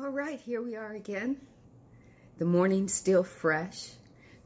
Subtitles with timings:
[0.00, 1.36] All right, here we are again.
[2.38, 3.90] The morning's still fresh.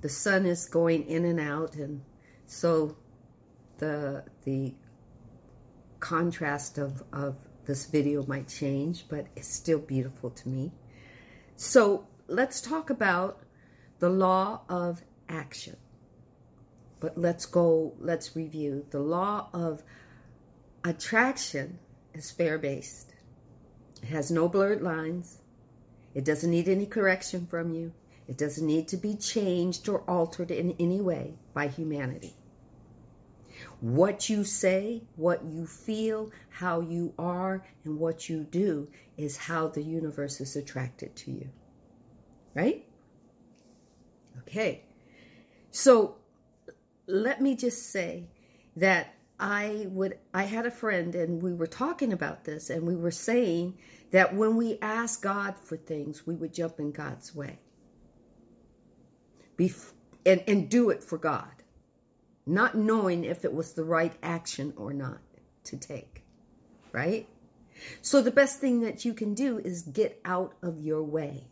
[0.01, 2.03] The sun is going in and out, and
[2.47, 2.97] so
[3.79, 4.75] the the
[6.01, 10.73] contrast of, of this video might change, but it's still beautiful to me.
[11.55, 13.41] So let's talk about
[14.01, 15.77] the law of action.
[16.99, 18.85] But let's go, let's review.
[18.91, 19.85] The law of
[20.83, 21.79] attraction
[22.15, 23.13] is fair based.
[24.03, 25.39] It has no blurred lines.
[26.15, 27.93] It doesn't need any correction from you.
[28.29, 32.35] It doesn't need to be changed or altered in any way by humanity.
[33.81, 39.69] What you say, what you feel, how you are, and what you do is how
[39.69, 41.49] the universe is attracted to you.
[42.55, 42.87] Right?
[44.41, 44.85] Okay.
[45.71, 46.17] So
[47.07, 48.25] let me just say
[48.77, 52.97] that I would I had a friend and we were talking about this and we
[52.97, 53.77] were saying
[54.11, 57.59] that when we ask God for things, we would jump in God's way.
[59.59, 59.93] Bef-
[60.25, 61.63] and, and do it for God,
[62.47, 65.21] not knowing if it was the right action or not
[65.65, 66.25] to take,
[66.93, 67.29] right?
[68.03, 71.47] So the best thing that you can do is get out of your way.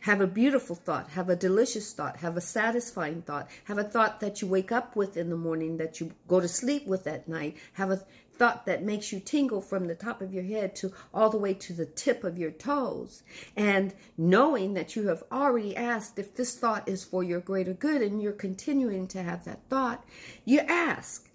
[0.00, 4.20] Have a beautiful thought, have a delicious thought, have a satisfying thought, have a thought
[4.20, 7.28] that you wake up with in the morning, that you go to sleep with at
[7.28, 8.02] night, have a
[8.38, 11.52] thought that makes you tingle from the top of your head to all the way
[11.52, 13.22] to the tip of your toes.
[13.56, 18.00] And knowing that you have already asked if this thought is for your greater good
[18.00, 20.04] and you're continuing to have that thought,
[20.44, 21.28] you ask.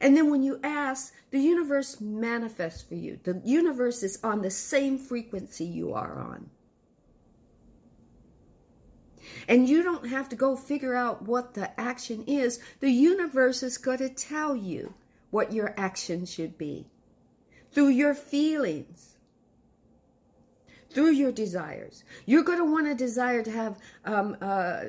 [0.00, 3.18] And then when you ask, the universe manifests for you.
[3.22, 6.50] The universe is on the same frequency you are on.
[9.48, 12.60] And you don't have to go figure out what the action is.
[12.80, 14.94] The universe is going to tell you
[15.30, 16.86] what your action should be
[17.72, 19.16] through your feelings,
[20.90, 22.04] through your desires.
[22.26, 24.84] You're going to want to desire to have um, uh,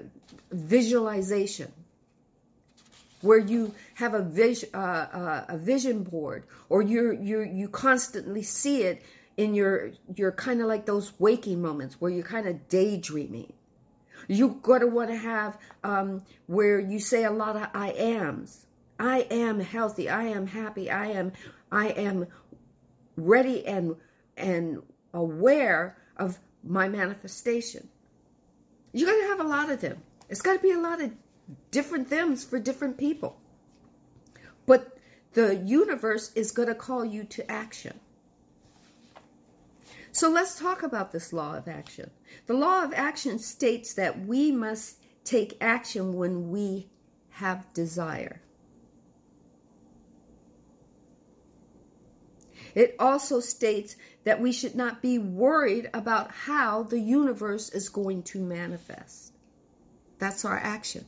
[0.51, 1.71] visualization
[3.21, 8.43] where you have a vision, uh, uh, a vision board, or you you you constantly
[8.43, 9.01] see it
[9.37, 13.53] in your you're kind of like those waking moments where you're kind of daydreaming.
[14.27, 18.65] You're going to want to have um, where you say a lot of I ams.
[18.99, 20.09] I am healthy.
[20.09, 20.89] I am happy.
[20.89, 21.33] I am
[21.71, 22.27] I am
[23.17, 23.95] ready and
[24.37, 24.81] and
[25.13, 27.89] aware of my manifestation.
[28.91, 30.01] You're going to have a lot of them.
[30.29, 31.11] It's got to be a lot of
[31.71, 33.37] different thems for different people.
[34.65, 34.97] But
[35.33, 37.99] the universe is going to call you to action.
[40.13, 42.11] So let's talk about this law of action.
[42.45, 46.87] The law of action states that we must take action when we
[47.31, 48.39] have desire.
[52.75, 58.21] It also states that we should not be worried about how the universe is going
[58.23, 59.33] to manifest.
[60.19, 61.05] That's our action.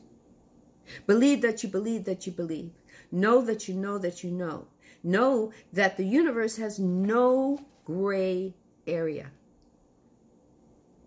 [1.06, 2.72] Believe that you believe that you believe.
[3.12, 4.66] Know that you know that you know.
[5.04, 8.54] Know that the universe has no gray
[8.86, 9.30] area.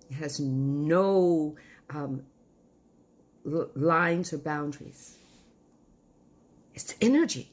[0.10, 1.56] It has no
[1.90, 2.24] um,
[3.44, 5.18] lines or boundaries.
[6.74, 7.52] It's energy.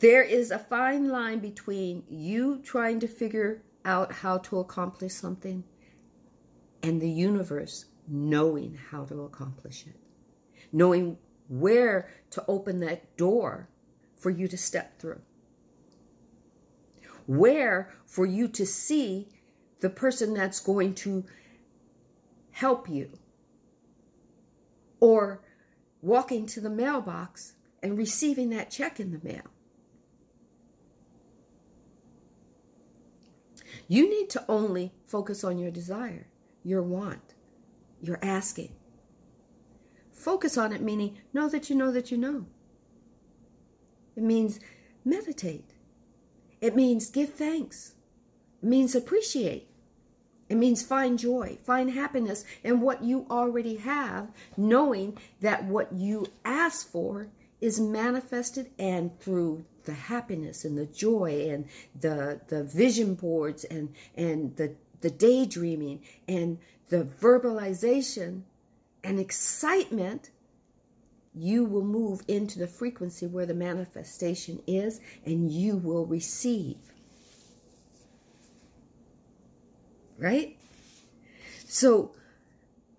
[0.00, 5.62] There is a fine line between you trying to figure out how to accomplish something
[6.82, 9.96] and the universe knowing how to accomplish it,
[10.72, 11.18] knowing
[11.48, 13.68] where to open that door
[14.16, 15.20] for you to step through
[17.26, 19.28] where for you to see
[19.80, 21.24] the person that's going to
[22.50, 23.10] help you.
[25.00, 25.42] Or
[26.02, 29.42] walking to the mailbox and receiving that check in the mail.
[33.88, 36.28] You need to only focus on your desire,
[36.62, 37.34] your want,
[38.00, 38.72] your asking.
[40.12, 42.46] Focus on it, meaning know that you know that you know.
[44.16, 44.60] It means
[45.04, 45.72] meditate.
[46.60, 47.94] It means give thanks.
[48.62, 49.68] It means appreciate.
[50.48, 56.26] It means find joy, find happiness in what you already have, knowing that what you
[56.44, 57.28] ask for
[57.60, 61.66] is manifested and through the happiness and the joy and
[62.00, 66.58] the the vision boards and and the the daydreaming and
[66.88, 68.42] the verbalization
[69.04, 70.30] and excitement
[71.34, 76.76] you will move into the frequency where the manifestation is and you will receive.
[80.18, 80.58] Right?
[81.66, 82.12] So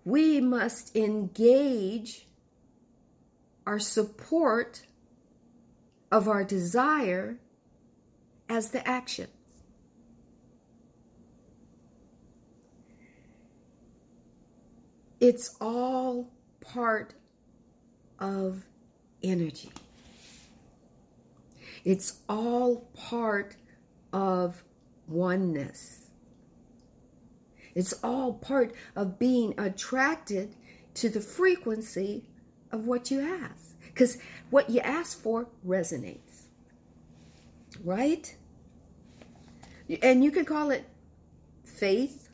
[0.04, 2.26] we must engage
[3.66, 4.86] our support
[6.10, 7.38] of our desire
[8.48, 9.28] as the action.
[15.20, 17.14] It's all part
[18.22, 18.64] of
[19.22, 19.70] energy.
[21.84, 23.56] It's all part
[24.12, 24.62] of
[25.08, 26.06] oneness.
[27.74, 30.54] It's all part of being attracted
[30.94, 32.24] to the frequency
[32.70, 33.76] of what you ask.
[33.86, 34.18] Because
[34.50, 36.44] what you ask for resonates.
[37.82, 38.34] Right?
[40.02, 40.86] And you can call it
[41.64, 42.28] faith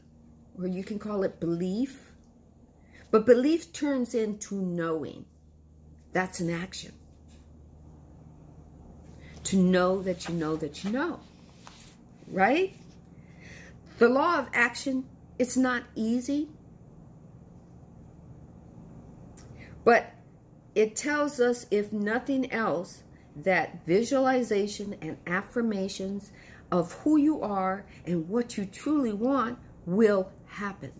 [0.58, 2.12] or you can call it belief.
[3.10, 5.24] But belief turns into knowing.
[6.18, 6.90] That's an action.
[9.44, 11.20] To know that you know that you know.
[12.26, 12.74] Right?
[13.98, 15.04] The law of action,
[15.38, 16.48] it's not easy.
[19.84, 20.12] But
[20.74, 23.04] it tells us, if nothing else,
[23.36, 26.32] that visualization and affirmations
[26.72, 29.56] of who you are and what you truly want
[29.86, 30.90] will happen.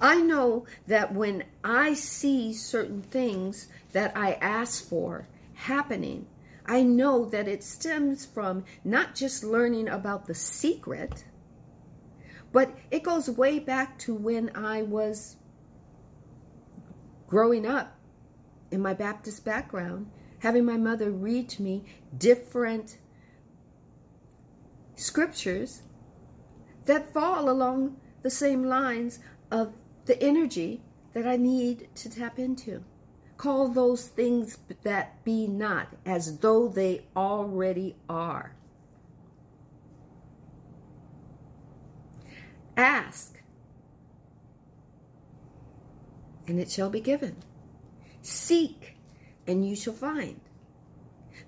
[0.00, 6.26] I know that when I see certain things that I ask for happening,
[6.64, 11.24] I know that it stems from not just learning about the secret,
[12.52, 15.36] but it goes way back to when I was
[17.26, 17.98] growing up
[18.70, 21.84] in my Baptist background, having my mother read to me
[22.16, 22.98] different
[24.96, 25.82] scriptures
[26.86, 29.20] that fall along the same lines
[29.50, 29.72] of
[30.10, 30.80] the energy
[31.12, 32.82] that I need to tap into.
[33.36, 38.56] Call those things that be not as though they already are.
[42.76, 43.40] Ask,
[46.48, 47.36] and it shall be given.
[48.20, 48.96] Seek,
[49.46, 50.40] and you shall find.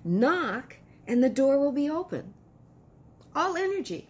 [0.05, 2.33] Knock, and the door will be open.
[3.35, 4.07] All energy.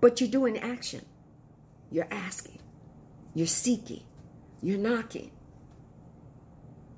[0.00, 1.04] But you're doing action.
[1.94, 2.58] You're asking.
[3.34, 4.02] You're seeking.
[4.60, 5.30] You're knocking.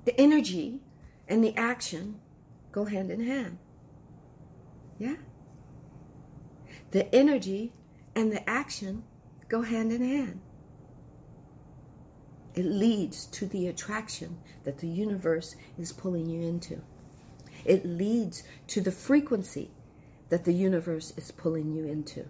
[0.05, 0.81] The energy
[1.27, 2.19] and the action
[2.71, 3.59] go hand in hand.
[4.97, 5.17] Yeah?
[6.89, 7.73] The energy
[8.15, 9.03] and the action
[9.47, 10.41] go hand in hand.
[12.55, 16.81] It leads to the attraction that the universe is pulling you into.
[17.65, 19.69] It leads to the frequency
[20.29, 22.25] that the universe is pulling you into.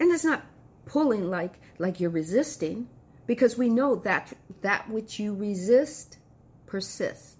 [0.00, 0.44] And it's not
[0.86, 2.88] pulling like like you're resisting
[3.26, 6.18] because we know that that which you resist
[6.66, 7.36] persists.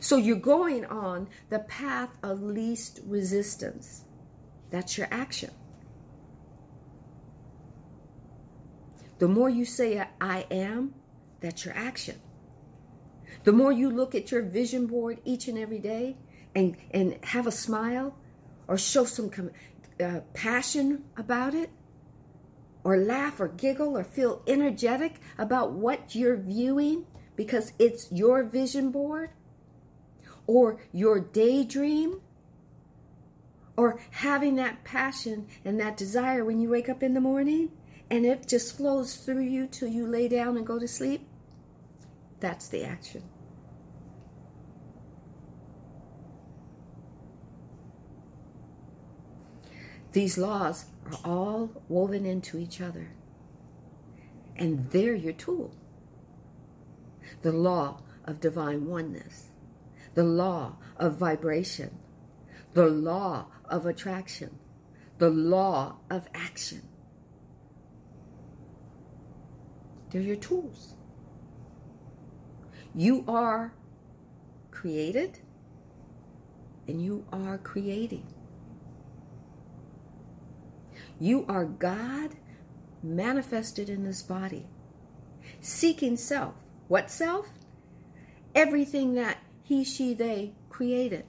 [0.00, 4.04] So you're going on the path of least resistance.
[4.70, 5.50] That's your action.
[9.18, 10.94] The more you say, I am,
[11.40, 12.16] that's your action.
[13.44, 16.16] The more you look at your vision board each and every day
[16.54, 18.16] and, and have a smile
[18.68, 19.30] or show some
[20.00, 21.70] uh, passion about it,
[22.84, 27.04] or laugh or giggle or feel energetic about what you're viewing
[27.36, 29.30] because it's your vision board,
[30.46, 32.20] or your daydream,
[33.76, 37.70] or having that passion and that desire when you wake up in the morning
[38.10, 41.26] and it just flows through you till you lay down and go to sleep,
[42.40, 43.22] that's the action.
[50.12, 53.12] These laws are all woven into each other.
[54.56, 55.74] And they're your tool.
[57.42, 59.46] The law of divine oneness,
[60.14, 61.96] the law of vibration,
[62.74, 64.58] the law of attraction,
[65.18, 66.82] the law of action.
[70.10, 70.94] They're your tools.
[72.94, 73.72] You are
[74.72, 75.38] created
[76.88, 78.26] and you are creating.
[81.20, 82.30] You are God
[83.02, 84.64] manifested in this body,
[85.60, 86.54] seeking self.
[86.88, 87.50] What self?
[88.54, 91.26] Everything that he, she, they created.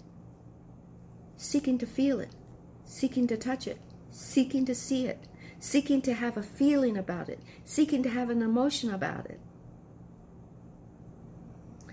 [1.35, 2.31] Seeking to feel it,
[2.85, 3.79] seeking to touch it,
[4.11, 5.27] seeking to see it,
[5.59, 9.41] seeking to have a feeling about it, seeking to have an emotion about it,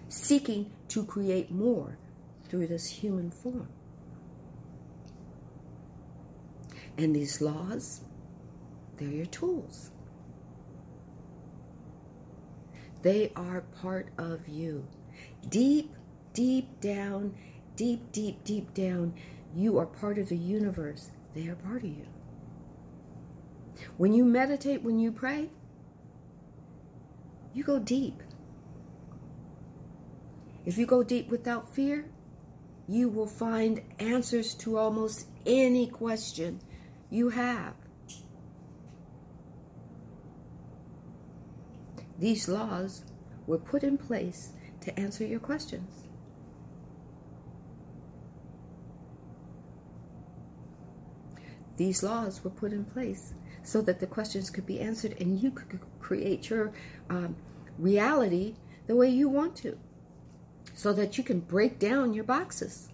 [0.08, 1.98] seeking to create more
[2.48, 3.68] through this human form.
[6.98, 8.00] And these laws,
[8.96, 9.92] they're your tools.
[13.02, 14.84] They are part of you.
[15.48, 15.94] Deep,
[16.32, 17.34] deep down,
[17.76, 19.14] deep, deep, deep down,
[19.54, 21.12] you are part of the universe.
[21.34, 22.06] They are part of you.
[23.96, 25.50] When you meditate, when you pray,
[27.54, 28.20] you go deep.
[30.66, 32.10] If you go deep without fear,
[32.88, 36.60] you will find answers to almost any question
[37.10, 37.74] you have.
[42.18, 43.04] These laws
[43.46, 46.08] were put in place to answer your questions.
[51.76, 55.52] These laws were put in place so that the questions could be answered and you
[55.52, 56.72] could create your
[57.08, 57.36] um,
[57.78, 58.54] reality
[58.88, 59.78] the way you want to
[60.74, 62.88] so that you can break down your boxes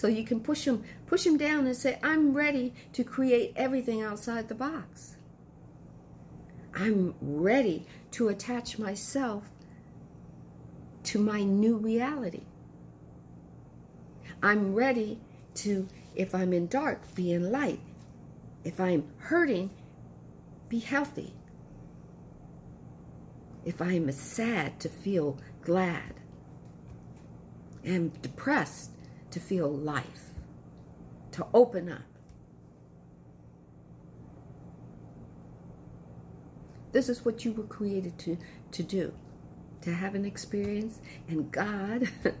[0.00, 4.02] so you can push them push them down and say i'm ready to create everything
[4.02, 5.16] outside the box
[6.74, 9.50] i'm ready to attach myself
[11.02, 12.44] to my new reality
[14.42, 15.20] i'm ready
[15.54, 17.80] to if I'm in dark, be in light.
[18.64, 19.70] If I'm hurting,
[20.68, 21.32] be healthy.
[23.64, 26.14] If I am sad, to feel glad.
[27.84, 28.90] And depressed,
[29.30, 30.32] to feel life.
[31.32, 32.02] To open up.
[36.92, 38.36] This is what you were created to,
[38.72, 39.12] to do.
[39.82, 41.00] To have an experience.
[41.28, 42.10] And God,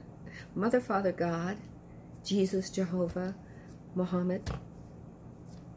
[0.54, 1.56] Mother, Father, God,
[2.24, 3.34] Jesus, Jehovah,
[3.94, 4.50] Muhammad.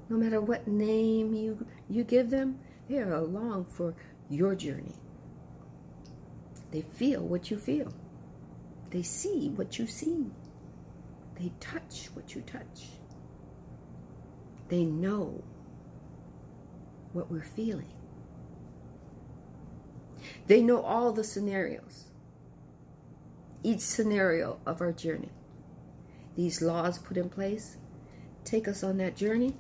[0.10, 3.96] No matter what name you, you give them, they are along for
[4.29, 4.96] your journey.
[6.72, 7.93] They feel what you feel.
[8.89, 10.25] They see what you see.
[11.43, 12.88] They touch what you touch.
[14.69, 15.43] They know
[17.12, 17.91] what we're feeling.
[20.47, 22.05] They know all the scenarios,
[23.62, 25.31] each scenario of our journey.
[26.38, 27.75] These laws put in place
[28.45, 29.53] take us on that journey.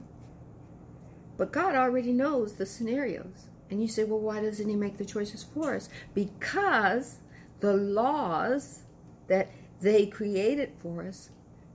[1.35, 3.47] But God already knows the scenarios.
[3.69, 5.89] And you say, well, why doesn't He make the choices for us?
[6.13, 7.17] Because
[7.59, 8.83] the laws
[9.27, 9.49] that
[9.81, 11.29] they created for us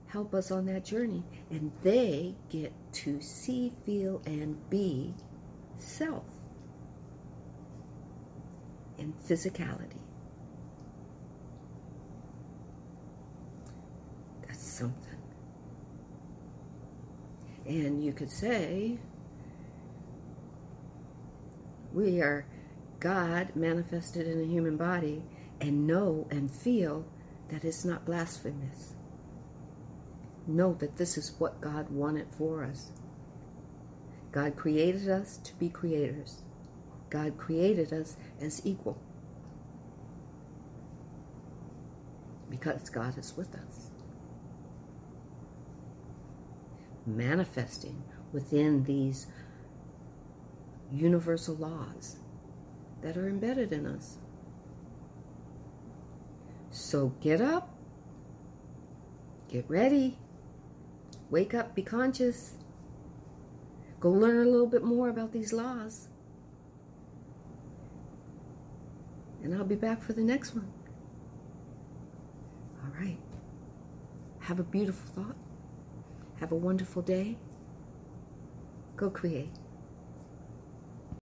[0.09, 1.23] help us on that journey.
[1.49, 5.13] And they get to see, feel, and be
[5.77, 6.25] self
[8.97, 10.01] in physicality.
[14.47, 14.95] That's something.
[17.65, 18.97] And you could say,
[21.93, 22.45] we are
[22.99, 25.23] God manifested in a human body
[25.61, 27.05] and know and feel
[27.49, 28.95] that it's not blasphemous.
[30.49, 32.91] Know that this is what God wanted for us.
[34.31, 36.41] God created us to be creators.
[37.09, 38.97] God created us as equal.
[42.49, 43.89] Because God is with us.
[47.05, 48.01] manifesting
[48.31, 49.27] within these
[50.91, 52.17] universal laws
[53.01, 54.17] that are embedded in us.
[56.71, 57.75] So get up,
[59.49, 60.17] get ready,
[61.29, 62.53] wake up, be conscious,
[63.99, 66.07] go learn a little bit more about these laws.
[69.43, 70.71] And I'll be back for the next one.
[72.83, 73.17] All right.
[74.39, 75.35] Have a beautiful thought.
[76.39, 77.37] Have a wonderful day.
[78.97, 79.58] Go create.